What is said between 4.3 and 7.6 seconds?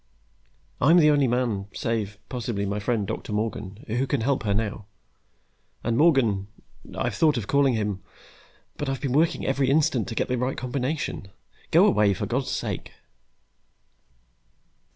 her now. And Morgan I've thought of